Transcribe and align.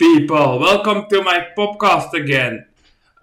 people, 0.00 0.58
welcome 0.58 1.06
to 1.08 1.22
my 1.22 1.38
podcast 1.54 2.14
again. 2.14 2.66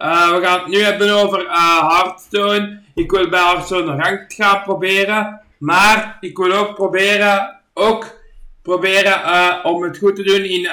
Uh, 0.00 0.34
we 0.34 0.44
gaan 0.44 0.58
het 0.58 0.68
nu 0.68 0.78
hebben 0.80 1.10
over 1.10 1.46
uh. 1.46 2.82
Ik 2.94 3.10
wil 3.10 3.28
bij 3.28 3.40
Hearthstone 3.40 3.96
ranked 3.96 4.32
gaan 4.34 4.62
proberen, 4.62 5.40
maar 5.58 6.16
ik 6.20 6.36
wil 6.36 6.52
ook 6.52 6.74
proberen, 6.74 7.60
ook 7.74 8.20
proberen 8.62 9.20
uh, 9.20 9.58
om 9.62 9.82
het 9.82 9.98
goed 9.98 10.16
te 10.16 10.22
doen 10.22 10.44
in, 10.44 10.68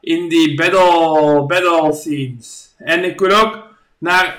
in 0.00 0.28
die 0.28 0.54
battle, 0.54 1.42
battle 1.42 1.92
scenes. 1.92 2.74
En 2.78 3.04
ik 3.04 3.20
wil 3.20 3.40
ook 3.40 3.66
naar, 3.98 4.38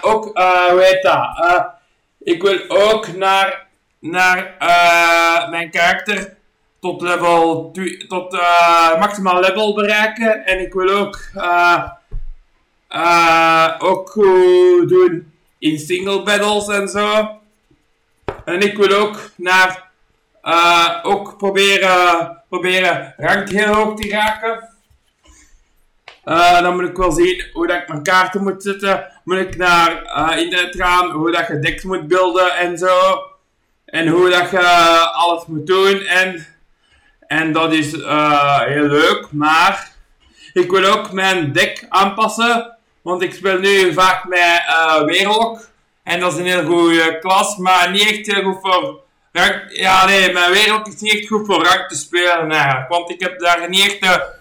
ook, 0.00 0.24
hoe 0.70 0.82
heet 0.82 1.02
dat? 1.02 1.66
ik 2.18 2.42
wil 2.42 2.58
ook 2.68 3.16
naar, 3.16 3.66
naar 3.98 4.56
mijn 5.50 5.70
karakter 5.70 6.36
tot 6.80 7.00
level 7.00 7.70
tot 8.08 8.34
uh, 8.34 8.98
maximaal 8.98 9.40
level 9.40 9.74
bereiken. 9.74 10.46
En 10.46 10.60
ik 10.60 10.72
wil 10.72 10.88
ook, 10.88 11.20
uh, 11.36 11.84
ook 13.78 14.14
doen 14.88 15.32
in 15.58 15.78
single 15.78 16.22
battles 16.22 16.68
en 16.68 16.88
zo. 16.88 17.38
En 18.44 18.60
ik 18.60 18.76
wil 18.76 18.98
ook 18.98 19.30
naar 19.36 19.86
ook 21.02 21.36
proberen, 21.36 22.36
proberen 22.48 23.14
rank 23.16 23.48
heel 23.48 23.74
hoog 23.74 24.00
te 24.00 24.08
raken. 24.08 24.68
dan 26.62 26.76
moet 26.76 26.88
ik 26.88 26.96
wel 26.96 27.12
zien 27.12 27.44
hoe 27.52 27.66
dat 27.66 27.76
ik 27.76 27.88
mijn 27.88 28.02
kaarten 28.02 28.42
moet 28.42 28.62
zetten. 28.62 29.06
Moet 29.24 29.38
ik 29.38 29.56
naar 29.56 30.02
internet 30.38 30.76
gaan, 30.76 31.10
hoe 31.10 31.32
dat 31.32 31.46
je 31.46 31.58
decks 31.58 31.82
moet 31.82 32.08
beelden 32.08 32.56
en 32.56 32.78
zo. 32.78 33.22
En 33.84 34.08
hoe 34.08 34.30
dat 34.30 34.50
je 34.50 34.60
alles 35.12 35.46
moet 35.46 35.66
doen. 35.66 36.00
En 36.00 36.46
en 37.28 37.52
dat 37.52 37.72
is 37.72 37.92
uh, 37.92 38.60
heel 38.60 38.86
leuk, 38.86 39.26
maar 39.30 39.90
ik 40.52 40.70
wil 40.70 40.84
ook 40.84 41.12
mijn 41.12 41.52
deck 41.52 41.86
aanpassen. 41.88 42.76
Want 43.02 43.22
ik 43.22 43.34
speel 43.34 43.58
nu 43.58 43.92
vaak 43.92 44.24
met 44.24 44.62
uh. 45.08 45.58
En 46.02 46.20
dat 46.20 46.32
is 46.32 46.38
een 46.38 46.46
heel 46.46 46.64
goede 46.64 47.18
klas, 47.18 47.56
maar 47.56 47.90
niet 47.90 48.10
echt 48.10 48.26
heel 48.26 48.42
goed 48.42 48.60
voor 48.60 49.00
rank. 49.32 49.62
Ja, 49.68 50.06
nee, 50.06 50.32
mijn 50.32 50.52
Weerlok 50.52 50.86
is 50.86 51.00
niet 51.00 51.12
echt 51.12 51.26
goed 51.26 51.46
voor 51.46 51.64
rank 51.64 51.88
te 51.88 51.96
spelen. 51.96 52.86
Want 52.88 53.10
ik 53.10 53.20
heb 53.20 53.38
daar 53.38 53.68
niet 53.68 53.84
echt 53.84 54.00
de, 54.00 54.36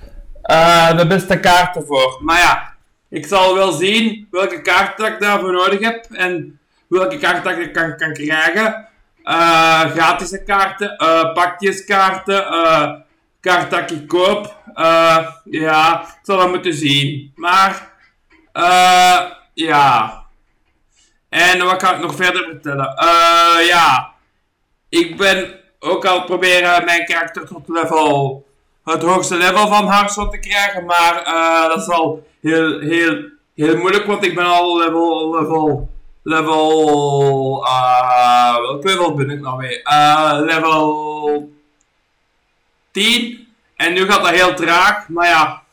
uh, 0.52 0.98
de 0.98 1.08
beste 1.08 1.40
kaarten 1.40 1.86
voor. 1.86 2.18
Maar 2.22 2.40
ja, 2.40 2.74
ik 3.10 3.26
zal 3.26 3.56
wel 3.56 3.72
zien 3.72 4.28
welke 4.32 4.62
kaarten 4.62 5.06
ik 5.06 5.20
daarvoor 5.20 5.52
nodig 5.52 5.80
heb. 5.80 6.06
En 6.12 6.60
welke 6.88 7.18
kaarten 7.18 7.62
ik 7.62 7.74
kan, 7.74 7.98
kan 7.98 8.14
krijgen. 8.14 8.87
Uh, 9.28 9.80
gratis 9.80 10.44
kaarten, 10.46 10.96
uh, 10.98 11.34
pakjeskaarten, 11.34 12.54
uh, 12.54 12.92
kaart 13.40 13.72
dat 13.72 13.92
ik 13.92 14.08
koop. 14.08 14.56
ja, 15.44 16.02
ik 16.02 16.20
zal 16.22 16.38
dat 16.38 16.50
moeten 16.50 16.74
zien. 16.74 17.32
Maar, 17.36 17.94
ja. 19.54 20.26
En 21.30 21.66
wat 21.66 21.76
kan 21.76 21.96
ik 21.96 22.02
nog 22.02 22.16
verder 22.16 22.44
vertellen? 22.44 22.94
ja, 23.68 24.14
ik 24.90 25.18
ben 25.18 25.60
ook 25.80 26.06
al 26.06 26.24
proberen 26.24 26.86
mijn 26.86 27.06
karakter 27.06 27.48
tot 27.48 27.68
level, 27.68 28.46
het 28.84 29.04
hoogste 29.04 29.36
level 29.36 29.68
van 29.68 29.92
Hearthstone 29.92 30.30
te 30.30 30.40
krijgen. 30.40 30.86
Maar 30.86 31.24
dat 31.68 31.82
is 31.82 31.90
al 31.90 32.28
heel, 32.42 32.80
heel, 32.80 33.24
heel 33.56 33.78
moeilijk, 33.78 34.06
want 34.06 34.26
ik 34.26 34.36
ben 34.36 34.46
al 34.46 34.78
level, 34.78 35.40
level 35.40 35.96
level. 36.28 37.64
Uh, 37.66 38.60
welk 38.60 38.84
level 38.84 39.14
ben 39.14 39.30
ik 39.30 39.42
nou 39.42 39.58
weer? 39.58 39.82
Uh, 39.84 40.40
level 40.42 41.54
10. 42.92 43.48
En 43.76 43.94
nu 43.94 44.06
gaat 44.06 44.24
dat 44.24 44.34
heel 44.34 44.54
traag, 44.54 45.08
maar 45.08 45.28
ja. 45.28 45.64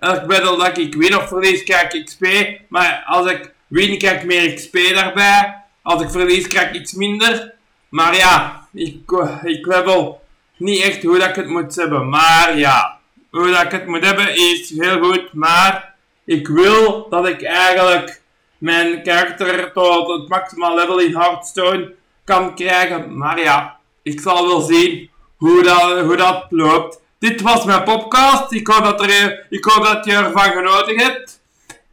Elk 0.00 0.26
battle 0.26 0.56
dat 0.56 0.78
ik 0.78 0.94
win 0.94 1.16
of 1.16 1.28
verlies, 1.28 1.62
krijg 1.62 1.92
ik 1.92 2.04
XP. 2.04 2.26
Maar 2.68 3.02
als 3.06 3.30
ik 3.30 3.52
win, 3.66 3.98
krijg 3.98 4.20
ik 4.20 4.26
meer 4.26 4.54
XP 4.54 4.78
daarbij. 4.94 5.62
Als 5.82 6.02
ik 6.02 6.10
verlies, 6.10 6.46
krijg 6.46 6.68
ik 6.68 6.74
iets 6.74 6.92
minder. 6.92 7.54
Maar 7.88 8.16
ja, 8.16 8.66
ik, 8.72 9.10
ik 9.42 9.66
level 9.66 10.22
niet 10.56 10.82
echt 10.82 11.02
hoe 11.02 11.18
dat 11.18 11.28
ik 11.28 11.34
het 11.34 11.48
moet 11.48 11.74
hebben. 11.74 12.08
Maar 12.08 12.58
ja, 12.58 12.98
hoe 13.30 13.50
dat 13.50 13.62
ik 13.62 13.70
het 13.70 13.86
moet 13.86 14.04
hebben 14.04 14.36
is 14.36 14.70
heel 14.70 15.02
goed. 15.02 15.32
Maar 15.32 15.94
ik 16.24 16.48
wil 16.48 17.08
dat 17.08 17.28
ik 17.28 17.42
eigenlijk 17.42 18.22
mijn 18.64 19.02
karakter 19.02 19.72
tot 19.72 20.08
het 20.08 20.28
maximaal 20.28 20.74
level 20.74 20.98
in 20.98 21.16
Hearthstone 21.16 21.94
kan 22.24 22.54
krijgen. 22.54 23.16
Maar 23.16 23.40
ja, 23.40 23.76
ik 24.02 24.20
zal 24.20 24.46
wel 24.46 24.60
zien 24.60 25.10
hoe 25.36 25.62
dat, 25.62 26.00
hoe 26.00 26.16
dat 26.16 26.46
loopt. 26.50 27.00
Dit 27.18 27.40
was 27.40 27.64
mijn 27.64 27.82
podcast. 27.82 28.52
Ik 28.52 28.66
hoop, 28.66 28.84
dat 28.84 29.02
er, 29.02 29.46
ik 29.50 29.64
hoop 29.64 29.84
dat 29.84 30.04
je 30.04 30.12
ervan 30.12 30.52
genoten 30.52 30.98
hebt. 30.98 31.40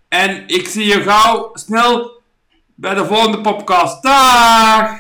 En 0.08 0.44
ik 0.48 0.68
zie 0.68 0.86
je 0.86 1.02
gauw 1.02 1.50
snel 1.54 2.22
bij 2.76 2.94
de 2.94 3.06
volgende 3.06 3.42
podcast. 3.42 4.04
Dag! 4.04 5.00